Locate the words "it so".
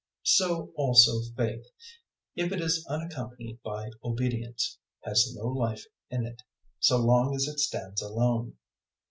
6.25-6.97